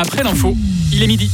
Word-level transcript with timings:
Après 0.00 0.22
l'info, 0.22 0.56
il 0.92 1.02
est 1.02 1.06
midi. 1.06 1.30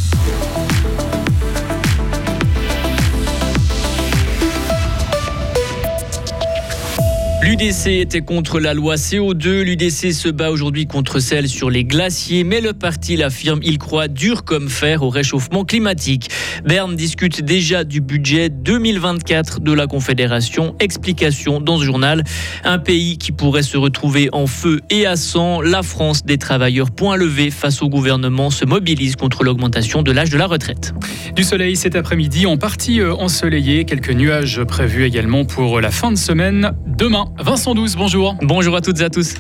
L'UDC 7.47 7.87
était 8.01 8.23
contre 8.23 8.59
la 8.59 8.75
loi 8.75 8.97
CO2. 8.97 9.63
L'UDC 9.63 10.13
se 10.13 10.29
bat 10.29 10.51
aujourd'hui 10.51 10.89
contre 10.89 11.21
celle 11.21 11.47
sur 11.47 11.71
les 11.71 11.85
glaciers, 11.85 12.43
mais 12.43 12.61
le 12.61 12.73
parti 12.73 13.15
l'affirme, 13.15 13.61
il 13.63 13.79
croit 13.79 14.09
dur 14.09 14.43
comme 14.43 14.69
fer 14.69 15.05
au 15.05 15.11
réchauffement 15.11 15.65
climatique. 15.65 16.29
Berne 16.65 16.97
discute 16.97 17.43
déjà 17.43 17.85
du 17.85 18.01
budget 18.01 18.49
2024 18.49 19.61
de 19.61 19.73
la 19.73 19.87
Confédération. 19.87 20.75
Explication 20.81 21.61
dans 21.61 21.79
ce 21.79 21.85
journal. 21.85 22.25
Un 22.65 22.81
pays 22.81 23.17
qui 23.17 23.31
pourrait 23.31 23.63
se 23.63 23.77
retrouver 23.77 24.29
en 24.33 24.49
feu 24.49 24.81
et 24.91 25.07
à 25.07 25.15
sang. 25.15 25.61
La 25.61 25.85
France 25.85 26.25
des 26.25 26.39
travailleurs 26.39 26.91
point 26.91 27.15
levé 27.15 27.53
face 27.53 27.81
au 27.81 27.89
gouvernement 27.89 28.51
se 28.51 28.65
mobilise 28.65 29.15
contre 29.15 29.45
l'augmentation 29.45 30.03
de 30.03 30.11
l'âge 30.11 30.31
de 30.31 30.37
la 30.37 30.49
retraite. 30.49 30.95
Du 31.37 31.45
soleil 31.45 31.77
cet 31.77 31.95
après-midi, 31.95 32.45
en 32.47 32.57
partie 32.57 33.01
euh, 33.01 33.15
ensoleillé. 33.15 33.85
Quelques 33.85 34.11
nuages 34.11 34.65
prévus 34.65 35.05
également 35.05 35.45
pour 35.45 35.81
la 35.81 35.93
fin 35.93 36.11
de 36.11 36.19
semaine. 36.19 36.73
Demain, 36.87 37.27
Vincent 37.39 37.75
Douce, 37.75 37.97
bonjour. 37.97 38.35
Bonjour 38.43 38.77
à 38.77 38.81
toutes 38.81 39.01
et 39.01 39.05
à 39.05 39.11
tous. 39.11 39.35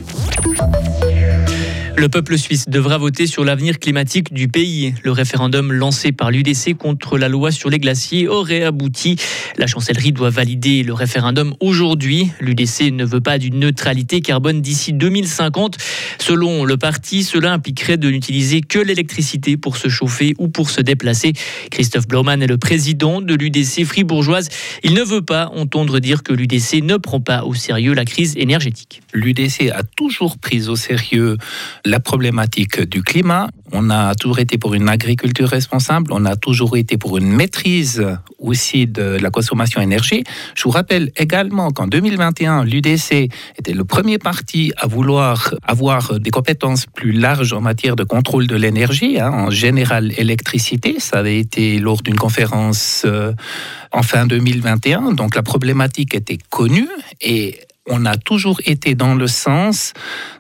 Le 1.98 2.10
peuple 2.10 2.36
suisse 2.36 2.68
devra 2.68 2.98
voter 2.98 3.26
sur 3.26 3.42
l'avenir 3.42 3.78
climatique 3.78 4.30
du 4.34 4.48
pays. 4.48 4.94
Le 5.02 5.12
référendum 5.12 5.72
lancé 5.72 6.12
par 6.12 6.30
l'UDC 6.30 6.76
contre 6.76 7.16
la 7.16 7.30
loi 7.30 7.50
sur 7.50 7.70
les 7.70 7.78
glaciers 7.78 8.28
aurait 8.28 8.64
abouti. 8.64 9.16
La 9.56 9.66
chancellerie 9.66 10.12
doit 10.12 10.28
valider 10.28 10.82
le 10.82 10.92
référendum 10.92 11.54
aujourd'hui. 11.58 12.28
L'UDC 12.38 12.92
ne 12.92 13.06
veut 13.06 13.22
pas 13.22 13.38
d'une 13.38 13.58
neutralité 13.58 14.20
carbone 14.20 14.60
d'ici 14.60 14.92
2050. 14.92 15.78
Selon 16.18 16.66
le 16.66 16.76
parti, 16.76 17.24
cela 17.24 17.54
impliquerait 17.54 17.96
de 17.96 18.10
n'utiliser 18.10 18.60
que 18.60 18.78
l'électricité 18.78 19.56
pour 19.56 19.78
se 19.78 19.88
chauffer 19.88 20.34
ou 20.38 20.48
pour 20.48 20.68
se 20.68 20.82
déplacer. 20.82 21.32
Christophe 21.70 22.06
Blaumann 22.06 22.42
est 22.42 22.46
le 22.46 22.58
président 22.58 23.22
de 23.22 23.34
l'UDC 23.34 23.86
fribourgeoise. 23.86 24.50
Il 24.84 24.92
ne 24.92 25.02
veut 25.02 25.22
pas 25.22 25.50
entendre 25.54 25.98
dire 25.98 26.22
que 26.22 26.34
l'UDC 26.34 26.82
ne 26.82 26.98
prend 26.98 27.20
pas 27.20 27.44
au 27.44 27.54
sérieux 27.54 27.94
la 27.94 28.04
crise 28.04 28.34
énergétique. 28.36 29.00
L'UDC 29.14 29.70
a 29.72 29.82
toujours 29.82 30.36
pris 30.36 30.68
au 30.68 30.76
sérieux 30.76 31.38
la 31.86 32.00
problématique 32.00 32.80
du 32.80 33.02
climat. 33.02 33.48
On 33.72 33.90
a 33.90 34.14
toujours 34.14 34.38
été 34.38 34.58
pour 34.58 34.74
une 34.74 34.88
agriculture 34.88 35.48
responsable, 35.48 36.12
on 36.12 36.24
a 36.24 36.36
toujours 36.36 36.76
été 36.76 36.98
pour 36.98 37.16
une 37.16 37.30
maîtrise 37.30 38.04
aussi 38.38 38.86
de 38.86 39.18
la 39.20 39.30
consommation 39.30 39.80
énergie. 39.80 40.24
Je 40.54 40.64
vous 40.64 40.70
rappelle 40.70 41.10
également 41.16 41.70
qu'en 41.70 41.86
2021, 41.86 42.64
l'UDC 42.64 43.30
était 43.58 43.72
le 43.72 43.84
premier 43.84 44.18
parti 44.18 44.72
à 44.76 44.86
vouloir 44.86 45.54
avoir 45.62 46.18
des 46.18 46.30
compétences 46.30 46.86
plus 46.86 47.12
larges 47.12 47.52
en 47.52 47.60
matière 47.60 47.96
de 47.96 48.04
contrôle 48.04 48.46
de 48.46 48.56
l'énergie, 48.56 49.18
hein, 49.20 49.30
en 49.30 49.50
général 49.50 50.12
électricité. 50.18 50.98
Ça 50.98 51.18
avait 51.18 51.38
été 51.38 51.78
lors 51.78 52.02
d'une 52.02 52.16
conférence 52.16 53.02
euh, 53.04 53.32
en 53.92 54.02
fin 54.02 54.26
2021, 54.26 55.12
donc 55.12 55.34
la 55.34 55.42
problématique 55.42 56.14
était 56.14 56.38
connue 56.50 56.88
et 57.20 57.60
on 57.88 58.04
a 58.04 58.16
toujours 58.16 58.60
été 58.66 58.94
dans 58.94 59.14
le 59.14 59.26
sens 59.26 59.92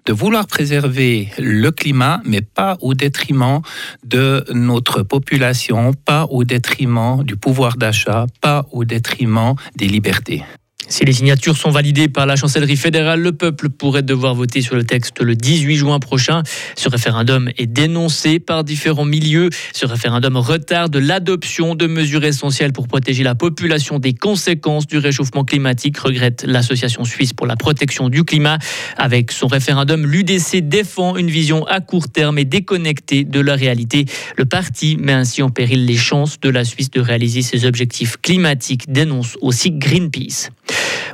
de 0.04 0.12
vouloir 0.12 0.46
préserver 0.46 1.28
le 1.38 1.70
climat, 1.70 2.20
mais 2.24 2.40
pas 2.40 2.76
au 2.80 2.94
détriment 2.94 3.60
de 4.04 4.44
notre 4.52 5.02
population, 5.02 5.92
pas 5.92 6.24
au 6.30 6.44
détriment 6.44 7.22
du 7.22 7.36
pouvoir 7.36 7.76
d'achat, 7.76 8.26
pas 8.40 8.66
au 8.72 8.84
détriment 8.84 9.54
des 9.76 9.88
libertés. 9.88 10.42
Si 10.88 11.04
les 11.04 11.12
signatures 11.12 11.56
sont 11.56 11.70
validées 11.70 12.08
par 12.08 12.26
la 12.26 12.36
chancellerie 12.36 12.76
fédérale, 12.76 13.20
le 13.20 13.32
peuple 13.32 13.70
pourrait 13.70 14.02
devoir 14.02 14.34
voter 14.34 14.62
sur 14.62 14.76
le 14.76 14.84
texte 14.84 15.20
le 15.20 15.34
18 15.34 15.76
juin 15.76 15.98
prochain. 15.98 16.42
Ce 16.76 16.88
référendum 16.88 17.50
est 17.58 17.66
dénoncé 17.66 18.38
par 18.38 18.62
différents 18.62 19.04
milieux. 19.04 19.50
Ce 19.72 19.84
référendum 19.84 20.36
retarde 20.36 20.96
l'adoption 20.96 21.74
de 21.74 21.86
mesures 21.86 22.24
essentielles 22.24 22.72
pour 22.72 22.86
protéger 22.86 23.24
la 23.24 23.34
population 23.34 23.98
des 23.98 24.14
conséquences 24.14 24.86
du 24.86 24.98
réchauffement 24.98 25.44
climatique, 25.44 25.98
regrette 25.98 26.44
l'Association 26.46 27.04
suisse 27.04 27.32
pour 27.32 27.46
la 27.46 27.56
protection 27.56 28.08
du 28.08 28.22
climat. 28.24 28.58
Avec 28.96 29.32
son 29.32 29.48
référendum, 29.48 30.06
l'UDC 30.06 30.68
défend 30.68 31.16
une 31.16 31.30
vision 31.30 31.66
à 31.66 31.80
court 31.80 32.08
terme 32.08 32.38
et 32.38 32.44
déconnectée 32.44 33.24
de 33.24 33.40
la 33.40 33.56
réalité. 33.56 34.06
Le 34.36 34.44
parti 34.44 34.96
met 34.96 35.12
ainsi 35.12 35.42
en 35.42 35.50
péril 35.50 35.84
les 35.84 35.96
chances 35.96 36.38
de 36.40 36.48
la 36.48 36.64
Suisse 36.64 36.90
de 36.90 37.00
réaliser 37.00 37.42
ses 37.42 37.64
objectifs 37.64 38.16
climatiques, 38.22 38.84
dénonce 38.88 39.36
aussi 39.40 39.72
Greenpeace. 39.72 40.50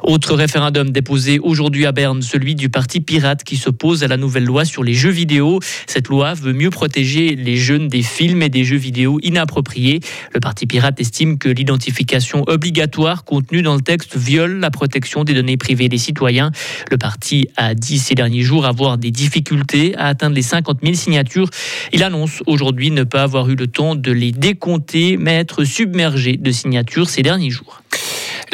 Autre 0.02 0.34
référendum 0.34 0.90
déposé 0.90 1.38
aujourd'hui 1.38 1.86
à 1.86 1.92
Berne, 1.92 2.22
celui 2.22 2.56
du 2.56 2.68
parti 2.68 3.00
pirate 3.00 3.44
qui 3.44 3.56
s'oppose 3.56 4.02
à 4.02 4.08
la 4.08 4.16
nouvelle 4.16 4.44
loi 4.44 4.64
sur 4.64 4.82
les 4.82 4.94
jeux 4.94 5.10
vidéo. 5.10 5.60
Cette 5.86 6.08
loi 6.08 6.34
veut 6.34 6.52
mieux 6.52 6.70
protéger 6.70 7.36
les 7.36 7.56
jeunes 7.56 7.86
des 7.86 8.02
films 8.02 8.42
et 8.42 8.48
des 8.48 8.64
jeux 8.64 8.76
vidéo 8.76 9.20
inappropriés. 9.22 10.00
Le 10.34 10.40
parti 10.40 10.66
pirate 10.66 11.00
estime 11.00 11.38
que 11.38 11.48
l'identification 11.48 12.42
obligatoire 12.48 13.24
contenue 13.24 13.62
dans 13.62 13.76
le 13.76 13.80
texte 13.80 14.16
viole 14.16 14.58
la 14.58 14.70
protection 14.70 15.22
des 15.22 15.34
données 15.34 15.56
privées 15.56 15.88
des 15.88 15.98
citoyens. 15.98 16.50
Le 16.90 16.98
parti 16.98 17.48
a 17.56 17.74
dit 17.74 17.98
ces 17.98 18.16
derniers 18.16 18.42
jours 18.42 18.66
avoir 18.66 18.98
des 18.98 19.12
difficultés 19.12 19.94
à 19.96 20.06
atteindre 20.06 20.34
les 20.34 20.42
50 20.42 20.80
000 20.82 20.94
signatures. 20.94 21.48
Il 21.92 22.02
annonce 22.02 22.42
aujourd'hui 22.46 22.90
ne 22.90 23.04
pas 23.04 23.22
avoir 23.22 23.48
eu 23.48 23.54
le 23.54 23.68
temps 23.68 23.94
de 23.94 24.10
les 24.10 24.32
décompter, 24.32 25.16
mais 25.16 25.34
être 25.34 25.62
submergé 25.62 26.36
de 26.36 26.50
signatures 26.50 27.08
ces 27.08 27.22
derniers 27.22 27.50
jours. 27.50 27.82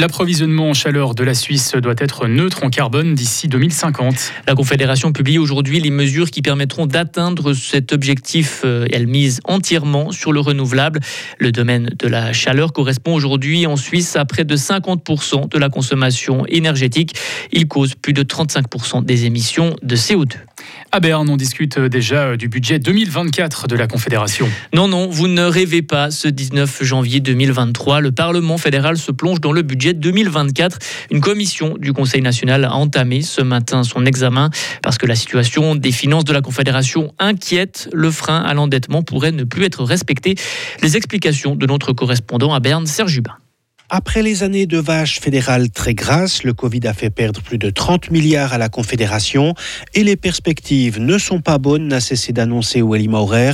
L'approvisionnement 0.01 0.71
en 0.71 0.75
chaleur 0.75 1.17
de 1.17 1.25
la 1.25 1.35
Suisse 1.35 1.73
doit 1.75 1.97
être 1.99 2.29
neutre 2.29 2.63
en 2.63 2.71
carbone 2.71 3.17
d'ici 3.17 3.49
2050. 3.49 4.33
La 4.47 4.55
Confédération 4.55 5.11
publie 5.13 5.39
aujourd'hui 5.39 5.81
les 5.81 5.91
mesures 5.91 6.31
qui 6.31 6.41
permettront 6.41 6.87
d'atteindre 6.87 7.53
cet 7.53 7.93
objectif. 7.93 8.63
Euh, 8.65 8.87
elle 8.93 9.09
mise 9.09 9.41
entièrement 9.43 10.13
sur 10.13 10.33
le 10.33 10.39
renouvelable. 10.39 11.01
Le 11.39 11.51
domaine 11.51 11.91
de 11.99 12.07
la 12.07 12.33
chaleur 12.33 12.73
correspond 12.73 13.13
aujourd'hui 13.13 13.67
en 13.67 13.75
Suisse 13.75 14.15
à 14.15 14.25
près 14.25 14.45
de 14.45 14.57
50% 14.57 15.49
de 15.49 15.59
la 15.59 15.69
consommation 15.69 16.47
énergétique. 16.47 17.17
Il 17.51 17.67
cause 17.67 17.97
plus 17.97 18.13
de 18.13 18.23
35% 18.23 19.05
des 19.05 19.25
émissions 19.25 19.75
de 19.83 19.97
CO2. 19.97 20.37
À 20.91 21.01
Berne, 21.01 21.29
on 21.29 21.37
discute 21.37 21.79
déjà 21.79 22.37
du 22.37 22.49
budget 22.49 22.79
2024 22.79 23.69
de 23.69 23.77
la 23.77 23.87
Confédération. 23.87 24.49
Non, 24.73 24.89
non, 24.89 25.07
vous 25.07 25.29
ne 25.29 25.43
rêvez 25.43 25.83
pas. 25.83 26.11
Ce 26.11 26.29
19 26.29 26.83
janvier 26.83 27.21
2023, 27.21 28.01
le 28.01 28.11
Parlement 28.11 28.57
fédéral 28.57 28.97
se 28.97 29.13
plonge 29.13 29.41
dans 29.41 29.53
le 29.53 29.63
budget 29.63 29.93
2024. 29.93 30.79
Une 31.11 31.21
commission 31.21 31.77
du 31.79 31.93
Conseil 31.93 32.23
national 32.23 32.65
a 32.65 32.73
entamé 32.75 33.21
ce 33.21 33.43
matin 33.43 33.83
son 33.83 34.07
examen 34.07 34.49
parce 34.83 34.97
que 34.97 35.07
la 35.07 35.15
situation 35.15 35.75
des 35.75 35.93
finances 35.93 36.25
de 36.25 36.33
la 36.33 36.41
Confédération 36.41 37.13
inquiète. 37.19 37.91
Le 37.93 38.11
frein 38.11 38.41
à 38.41 38.55
l'endettement 38.55 39.03
pourrait 39.03 39.33
ne 39.33 39.45
plus 39.45 39.65
être 39.65 39.85
respecté. 39.85 40.37
Les 40.83 40.97
explications 40.97 41.55
de 41.55 41.67
notre 41.67 41.93
correspondant 41.93 42.55
à 42.55 42.61
Berne, 42.61 42.87
Serge 42.87 43.17
Hubin. 43.17 43.37
Après 43.91 44.23
les 44.23 44.43
années 44.43 44.67
de 44.67 44.77
vaches 44.77 45.19
fédérales 45.19 45.71
très 45.71 45.95
grasses, 45.95 46.43
le 46.43 46.53
Covid 46.53 46.87
a 46.87 46.93
fait 46.93 47.09
perdre 47.09 47.41
plus 47.41 47.57
de 47.57 47.71
30 47.71 48.11
milliards 48.11 48.53
à 48.53 48.59
la 48.59 48.69
Confédération 48.69 49.55
et 49.95 50.05
les 50.05 50.15
perspectives 50.15 51.01
ne 51.01 51.17
sont 51.17 51.41
pas 51.41 51.57
bonnes, 51.57 51.89
n'a 51.89 52.01
cessé 52.01 52.35
d'annoncer 52.35 52.83
Welly 52.83 53.09
Maurer. 53.09 53.53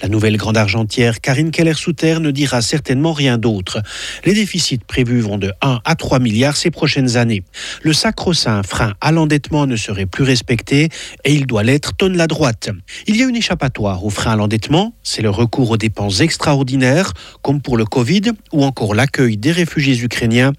La 0.00 0.08
nouvelle 0.08 0.36
grande 0.36 0.56
argentière 0.56 1.20
Karine 1.20 1.50
Keller-Souter 1.50 2.20
ne 2.20 2.30
dira 2.30 2.62
certainement 2.62 3.12
rien 3.12 3.38
d'autre. 3.38 3.82
Les 4.24 4.34
déficits 4.34 4.78
prévus 4.78 5.18
vont 5.18 5.36
de 5.36 5.52
1 5.62 5.80
à 5.84 5.96
3 5.96 6.20
milliards 6.20 6.56
ces 6.56 6.70
prochaines 6.70 7.16
années. 7.16 7.42
Le 7.82 7.92
sacro-saint 7.92 8.62
frein 8.62 8.94
à 9.00 9.10
l'endettement 9.10 9.66
ne 9.66 9.74
serait 9.74 10.06
plus 10.06 10.22
respecté 10.22 10.90
et 11.24 11.34
il 11.34 11.44
doit 11.44 11.64
l'être, 11.64 11.96
tonne 11.96 12.16
la 12.16 12.28
droite. 12.28 12.70
Il 13.08 13.16
y 13.16 13.24
a 13.24 13.26
une 13.26 13.34
échappatoire 13.34 14.04
au 14.04 14.10
frein 14.10 14.34
à 14.34 14.36
l'endettement, 14.36 14.94
c'est 15.02 15.22
le 15.22 15.30
recours 15.30 15.72
aux 15.72 15.76
dépenses 15.76 16.20
extraordinaires, 16.20 17.14
comme 17.42 17.60
pour 17.60 17.76
le 17.76 17.84
Covid 17.84 18.30
ou 18.52 18.62
encore 18.62 18.94
l'accueil 18.94 19.36
des 19.36 19.50
réfugiés 19.50 19.71
réfugiés 19.72 20.04
ukrainiens. 20.04 20.52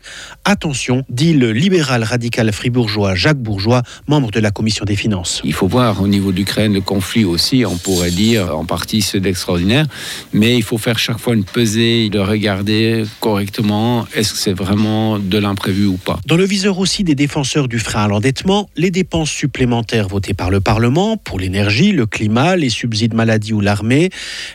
Attention, 0.43 1.03
dit 1.09 1.33
le 1.33 1.51
libéral 1.51 2.03
radical 2.03 2.51
fribourgeois 2.51 3.13
Jacques 3.13 3.37
Bourgeois, 3.37 3.83
membre 4.07 4.31
de 4.31 4.39
la 4.39 4.49
commission 4.49 4.85
des 4.85 4.95
finances. 4.95 5.41
Il 5.43 5.53
faut 5.53 5.67
voir 5.67 6.01
au 6.01 6.07
niveau 6.07 6.31
de 6.31 6.37
l'Ukraine 6.37 6.73
le 6.73 6.81
conflit 6.81 7.23
aussi, 7.23 7.63
on 7.65 7.77
pourrait 7.77 8.09
dire 8.09 8.57
en 8.57 8.65
partie 8.65 9.01
ceux 9.01 9.19
d'extraordinaire, 9.19 9.85
mais 10.33 10.55
il 10.55 10.63
faut 10.63 10.79
faire 10.79 10.97
chaque 10.97 11.19
fois 11.19 11.35
une 11.35 11.43
pesée, 11.43 12.09
de 12.09 12.17
regarder 12.19 13.03
correctement 13.19 14.07
est-ce 14.15 14.33
que 14.33 14.39
c'est 14.39 14.53
vraiment 14.53 15.19
de 15.19 15.37
l'imprévu 15.37 15.85
ou 15.85 15.97
pas. 15.97 16.19
Dans 16.25 16.37
le 16.37 16.45
viseur 16.45 16.79
aussi 16.79 17.03
des 17.03 17.15
défenseurs 17.15 17.67
du 17.67 17.77
frein 17.77 18.05
à 18.05 18.07
l'endettement, 18.07 18.69
les 18.75 18.89
dépenses 18.89 19.29
supplémentaires 19.29 20.07
votées 20.07 20.33
par 20.33 20.49
le 20.49 20.59
Parlement 20.59 21.17
pour 21.17 21.39
l'énergie, 21.39 21.91
le 21.91 22.07
climat, 22.07 22.55
les 22.55 22.69
subsides 22.69 23.13
maladie 23.13 23.53
ou 23.53 23.61
l'armée. 23.61 24.09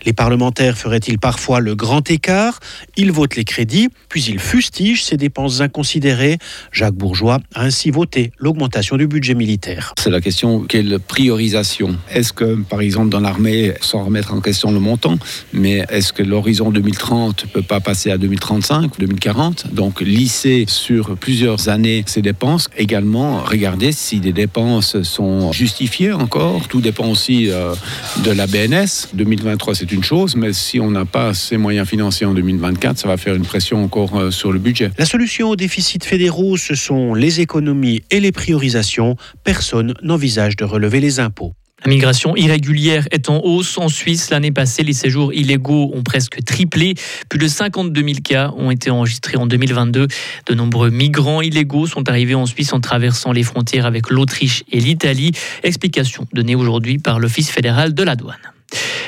Les 0.05 0.13
parlementaires 0.13 0.77
feraient-ils 0.77 1.19
parfois 1.19 1.61
le 1.61 1.77
grand 1.77 2.11
écart? 2.11 2.59
Ils 2.97 3.13
votent 3.13 3.37
les 3.37 3.45
crédits, 3.45 3.89
puis 4.09 4.23
ils 4.25 4.41
fustige 4.49 5.05
ces 5.05 5.19
dépenses 5.19 5.61
inconsidérées. 5.61 6.39
Jacques 6.73 6.95
Bourgeois 6.95 7.39
a 7.55 7.65
ainsi 7.65 7.91
voté 7.91 8.33
l'augmentation 8.39 8.97
du 8.97 9.07
budget 9.07 9.35
militaire. 9.35 9.93
C'est 9.99 10.09
la 10.09 10.23
question 10.23 10.61
quelle 10.61 10.99
priorisation? 11.01 11.97
Est-ce 12.11 12.33
que, 12.33 12.55
par 12.55 12.81
exemple, 12.81 13.11
dans 13.11 13.21
l'armée, 13.21 13.75
sans 13.83 14.05
remettre 14.05 14.33
en 14.33 14.41
question 14.41 14.71
le 14.71 14.81
montant, 14.81 15.19
mais 15.53 15.85
est-ce 15.91 16.15
que 16.15 16.23
l'horizon 16.23 16.71
2030 16.71 17.45
ne 17.45 17.51
peut 17.51 17.63
pas 17.63 17.81
passer 17.81 18.11
à 18.11 18.17
2035 18.17 18.97
ou 18.97 19.01
2040 19.01 19.75
Donc, 19.75 20.01
lisser 20.01 20.65
sur 20.67 21.19
plusieurs 21.19 21.69
années 21.69 22.03
ces 22.07 22.23
dépenses. 22.23 22.71
Également, 22.79 23.43
regarder 23.43 23.93
si 23.93 24.19
des 24.19 24.33
dépenses 24.33 25.03
sont 25.03 25.53
justifiées 25.53 26.13
encore. 26.13 26.69
Tout 26.69 26.81
dépend 26.81 27.09
aussi 27.09 27.51
euh, 27.51 27.75
de 28.25 28.31
la 28.31 28.47
BNS. 28.47 29.09
2023, 29.13 29.75
c'est 29.75 29.93
une 29.93 30.05
chose, 30.05 30.37
mais 30.37 30.55
si 30.55 30.81
on 30.81 30.91
n'a 30.91 31.05
pas 31.05 31.35
ces 31.35 31.59
moyens 31.59 31.87
financiers 31.87 32.25
en 32.25 32.33
2024, 32.33 32.97
ça 32.97 33.09
va 33.09 33.19
faire 33.19 33.35
une 33.35 33.45
pression 33.45 33.85
encore 33.85 34.17
euh, 34.17 34.31
sur 34.39 34.53
le 34.53 34.59
budget. 34.59 34.91
La 34.97 35.05
solution 35.05 35.51
aux 35.51 35.57
déficits 35.57 35.99
fédéraux, 36.03 36.57
ce 36.57 36.75
sont 36.75 37.13
les 37.15 37.41
économies 37.41 38.03
et 38.11 38.21
les 38.21 38.33
priorisations. 38.33 39.17
Personne 39.45 39.95
n'envisage 40.03 40.57
de 40.57 40.65
relever 40.65 41.01
les 41.01 41.21
impôts. 41.21 41.53
La 41.85 41.91
migration 41.91 42.35
irrégulière 42.35 43.07
est 43.13 43.29
en 43.29 43.41
hausse. 43.45 43.79
En 43.79 43.89
Suisse, 43.89 44.31
l'année 44.31 44.51
passée, 44.51 44.83
les 44.83 44.93
séjours 44.93 45.33
illégaux 45.33 45.93
ont 45.95 46.03
presque 46.03 46.43
triplé. 46.45 46.95
Plus 47.29 47.39
de 47.39 47.47
52 47.47 48.03
000 48.03 48.15
cas 48.25 48.53
ont 48.57 48.73
été 48.73 48.91
enregistrés 48.91 49.37
en 49.37 49.47
2022. 49.47 50.09
De 50.47 50.55
nombreux 50.55 50.91
migrants 50.91 51.41
illégaux 51.41 51.87
sont 51.87 52.09
arrivés 52.09 52.35
en 52.35 52.47
Suisse 52.47 52.73
en 52.73 52.81
traversant 52.81 53.31
les 53.31 53.45
frontières 53.45 53.87
avec 53.87 54.11
l'Autriche 54.11 54.65
et 54.73 54.81
l'Italie. 54.81 55.33
Explication 55.63 56.27
donnée 56.33 56.57
aujourd'hui 56.57 56.99
par 56.99 57.21
l'Office 57.21 57.51
fédéral 57.51 57.95
de 57.95 58.03
la 58.03 58.17
douane. 58.17 58.58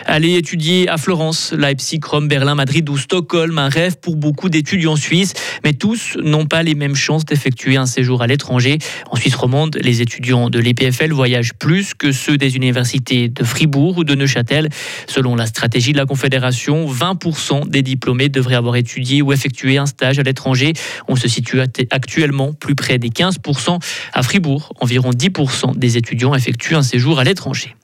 Aller 0.07 0.37
étudier 0.37 0.89
à 0.89 0.97
Florence, 0.97 1.53
Leipzig, 1.53 2.01
Rome, 2.05 2.27
Berlin, 2.27 2.57
Madrid 2.57 2.89
ou 2.89 2.99
Stockholm, 2.99 3.59
un 3.59 3.69
rêve 3.69 3.97
pour 4.01 4.17
beaucoup 4.17 4.49
d'étudiants 4.49 4.97
suisses, 4.97 5.35
mais 5.63 5.73
tous 5.73 6.17
n'ont 6.21 6.47
pas 6.47 6.65
les 6.65 6.75
mêmes 6.75 6.97
chances 6.97 7.25
d'effectuer 7.25 7.77
un 7.77 7.87
séjour 7.87 8.21
à 8.21 8.27
l'étranger. 8.27 8.79
En 9.11 9.17
Suisse 9.17 9.37
romande, 9.37 9.79
les 9.81 10.03
étudiants 10.03 10.51
de 10.51 10.59
l'EPFL 10.59 11.13
voyagent 11.13 11.53
plus 11.55 11.95
que 11.95 12.11
ceux 12.11 12.37
des 12.37 12.57
universités 12.57 13.29
de 13.29 13.45
Fribourg 13.45 13.99
ou 13.99 14.05
de 14.05 14.17
Neuchâtel. 14.17 14.69
Selon 15.07 15.37
la 15.37 15.47
stratégie 15.47 15.93
de 15.93 15.99
la 15.99 16.07
Confédération, 16.07 16.91
20% 16.91 17.69
des 17.69 17.83
diplômés 17.83 18.29
devraient 18.29 18.57
avoir 18.57 18.77
étudié 18.77 19.23
ou 19.23 19.33
effectué 19.33 19.79
un 19.79 19.87
stage 19.87 20.19
à 20.19 20.23
l'étranger. 20.23 20.73
On 21.07 21.15
se 21.15 21.29
situe 21.29 21.61
actuellement 21.61 22.53
plus 22.53 22.75
près 22.75 22.99
des 22.99 23.11
15%. 23.11 23.79
À 24.13 24.23
Fribourg, 24.23 24.73
environ 24.81 25.11
10% 25.11 25.79
des 25.79 25.97
étudiants 25.97 26.35
effectuent 26.35 26.75
un 26.75 26.83
séjour 26.83 27.21
à 27.21 27.25
l'étranger. 27.25 27.77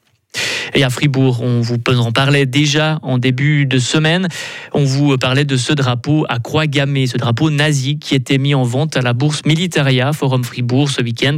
Et 0.74 0.84
à 0.84 0.90
Fribourg, 0.90 1.40
on 1.42 1.60
vous 1.60 1.76
en 1.98 2.12
parlait 2.12 2.46
déjà 2.46 2.98
en 3.02 3.18
début 3.18 3.66
de 3.66 3.78
semaine. 3.78 4.28
On 4.74 4.84
vous 4.84 5.16
parlait 5.16 5.44
de 5.44 5.56
ce 5.56 5.72
drapeau 5.72 6.26
à 6.28 6.38
croix 6.38 6.66
gammée, 6.66 7.06
ce 7.06 7.16
drapeau 7.16 7.50
nazi 7.50 7.98
qui 7.98 8.14
était 8.14 8.38
mis 8.38 8.54
en 8.54 8.62
vente 8.62 8.96
à 8.96 9.00
la 9.00 9.12
bourse 9.12 9.42
Militaria 9.46 10.12
Forum 10.12 10.44
Fribourg 10.44 10.90
ce 10.90 11.02
week-end. 11.02 11.36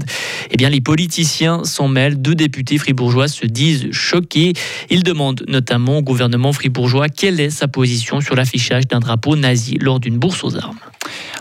Eh 0.51 0.57
bien, 0.57 0.69
les 0.69 0.81
politiciens 0.81 1.65
s'en 1.65 1.89
mêlent. 1.89 2.21
Deux 2.21 2.35
députés 2.35 2.79
fribourgeois 2.79 3.29
se 3.29 3.47
disent 3.47 3.89
choqués. 3.93 4.55
Ils 4.91 5.03
demandent 5.03 5.45
notamment 5.49 5.99
au 5.99 6.03
gouvernement 6.03 6.53
fribourgeois 6.53 7.09
quelle 7.09 7.41
est 7.41 7.51
sa 7.51 7.69
position 7.69 8.21
sur 8.21 8.35
l'affichage 8.35 8.87
d'un 8.87 9.01
drapeau 9.01 9.37
nazi 9.37 9.79
lors 9.81 10.01
d'une 10.01 10.19
bourse 10.19 10.43
aux 10.45 10.57
armes. 10.57 10.79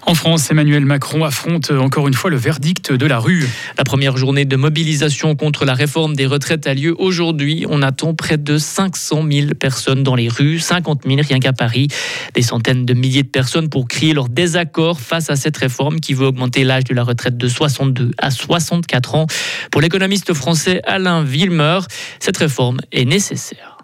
En 0.05 0.15
France, 0.15 0.49
Emmanuel 0.49 0.85
Macron 0.85 1.23
affronte 1.25 1.71
encore 1.71 2.07
une 2.07 2.13
fois 2.13 2.29
le 2.29 2.37
verdict 2.37 2.93
de 2.93 3.05
la 3.05 3.19
rue. 3.19 3.45
La 3.77 3.83
première 3.83 4.15
journée 4.15 4.45
de 4.45 4.55
mobilisation 4.55 5.35
contre 5.35 5.65
la 5.65 5.73
réforme 5.73 6.15
des 6.15 6.25
retraites 6.25 6.65
a 6.65 6.73
lieu 6.73 6.95
aujourd'hui. 6.97 7.65
On 7.69 7.81
attend 7.81 8.13
près 8.13 8.37
de 8.37 8.57
500 8.57 9.25
000 9.29 9.47
personnes 9.59 10.03
dans 10.03 10.15
les 10.15 10.29
rues, 10.29 10.59
50 10.59 11.01
000 11.05 11.19
rien 11.27 11.39
qu'à 11.39 11.53
Paris. 11.53 11.89
Des 12.33 12.41
centaines 12.41 12.85
de 12.85 12.93
milliers 12.93 13.23
de 13.23 13.27
personnes 13.27 13.69
pour 13.69 13.87
crier 13.87 14.13
leur 14.13 14.29
désaccord 14.29 15.01
face 15.01 15.29
à 15.29 15.35
cette 15.35 15.57
réforme 15.57 15.99
qui 15.99 16.13
veut 16.13 16.27
augmenter 16.27 16.63
l'âge 16.63 16.85
de 16.85 16.93
la 16.93 17.03
retraite 17.03 17.37
de 17.37 17.47
62 17.47 18.11
à 18.17 18.31
64 18.31 19.15
ans. 19.15 19.27
Pour 19.71 19.81
l'économiste 19.81 20.33
français 20.33 20.81
Alain 20.85 21.23
Villemeur, 21.23 21.85
cette 22.19 22.37
réforme 22.37 22.79
est 22.91 23.05
nécessaire. 23.05 23.76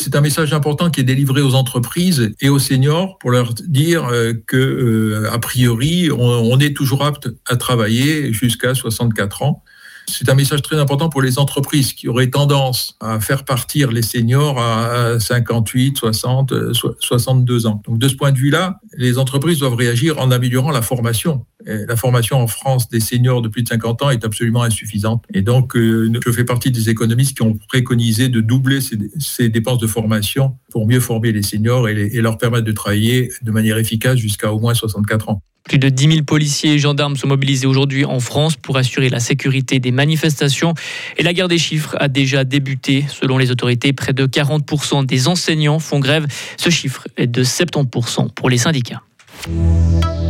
C'est 0.00 0.14
un 0.14 0.20
message 0.20 0.52
important 0.52 0.90
qui 0.90 1.00
est 1.00 1.04
délivré 1.04 1.42
aux 1.42 1.54
entreprises 1.54 2.32
et 2.40 2.48
aux 2.48 2.60
seniors 2.60 3.18
pour 3.18 3.32
leur 3.32 3.52
dire 3.54 4.06
euh, 4.06 4.32
que, 4.46 4.56
euh, 4.56 5.32
a 5.32 5.38
priori, 5.40 6.08
on 6.12 6.58
est 6.60 6.76
toujours 6.76 7.04
apte 7.04 7.28
à 7.46 7.56
travailler 7.56 8.32
jusqu'à 8.32 8.74
64 8.74 9.42
ans. 9.42 9.64
C'est 10.10 10.30
un 10.30 10.34
message 10.34 10.62
très 10.62 10.76
important 10.76 11.10
pour 11.10 11.20
les 11.20 11.38
entreprises 11.38 11.92
qui 11.92 12.08
auraient 12.08 12.30
tendance 12.30 12.96
à 12.98 13.20
faire 13.20 13.44
partir 13.44 13.92
les 13.92 14.00
seniors 14.00 14.58
à 14.58 15.20
58, 15.20 15.98
60, 15.98 16.54
62 16.98 17.66
ans. 17.66 17.82
Donc 17.86 17.98
de 17.98 18.08
ce 18.08 18.14
point 18.14 18.32
de 18.32 18.38
vue-là, 18.38 18.80
les 18.96 19.18
entreprises 19.18 19.58
doivent 19.58 19.74
réagir 19.74 20.18
en 20.18 20.30
améliorant 20.30 20.70
la 20.70 20.80
formation. 20.80 21.44
la 21.66 21.96
formation 21.96 22.40
en 22.40 22.46
France 22.46 22.88
des 22.88 23.00
seniors 23.00 23.42
de 23.42 23.48
plus 23.48 23.62
de 23.62 23.68
50 23.68 24.02
ans 24.02 24.10
est 24.10 24.24
absolument 24.24 24.62
insuffisante. 24.62 25.24
Et 25.34 25.42
donc, 25.42 25.76
euh, 25.76 26.10
je 26.24 26.32
fais 26.32 26.44
partie 26.44 26.70
des 26.70 26.88
économistes 26.88 27.36
qui 27.36 27.42
ont 27.42 27.58
préconisé 27.68 28.30
de 28.30 28.40
doubler 28.40 28.80
ces, 28.80 29.48
dépenses 29.50 29.78
de 29.78 29.86
formation 29.86 30.56
pour 30.70 30.86
mieux 30.86 31.00
former 31.00 31.32
les 31.32 31.42
seniors 31.42 31.86
et, 31.86 32.10
et 32.12 32.22
leur 32.22 32.38
permettre 32.38 32.64
de 32.64 32.72
travailler 32.72 33.30
de 33.42 33.50
manière 33.50 33.76
efficace 33.76 34.16
jusqu'à 34.16 34.52
au 34.52 34.58
moins 34.58 34.72
64 34.72 35.28
ans. 35.28 35.42
Plus 35.68 35.78
de 35.78 35.90
10 35.90 36.08
000 36.08 36.22
policiers 36.22 36.72
et 36.72 36.78
gendarmes 36.78 37.16
sont 37.16 37.28
mobilisés 37.28 37.66
aujourd'hui 37.66 38.06
en 38.06 38.20
France 38.20 38.56
pour 38.56 38.78
assurer 38.78 39.10
la 39.10 39.20
sécurité 39.20 39.78
des 39.80 39.90
manifestations. 39.90 40.72
Et 41.18 41.22
la 41.22 41.34
guerre 41.34 41.48
des 41.48 41.58
chiffres 41.58 41.94
a 42.00 42.08
déjà 42.08 42.44
débuté. 42.44 43.04
Selon 43.08 43.36
les 43.36 43.50
autorités, 43.50 43.92
près 43.92 44.14
de 44.14 44.26
40% 44.26 45.04
des 45.04 45.28
enseignants 45.28 45.78
font 45.78 46.00
grève. 46.00 46.26
Ce 46.56 46.70
chiffre 46.70 47.06
est 47.18 47.26
de 47.26 47.44
70% 47.44 48.30
pour 48.30 48.48
les 48.48 48.58
syndicats. 48.58 49.02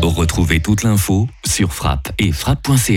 Retrouvez 0.02 0.60
toute 0.60 0.82
l'info 0.82 1.28
sur 1.46 1.72
frappe 1.72 2.10
et 2.18 2.32
frappe.ch. 2.32 2.90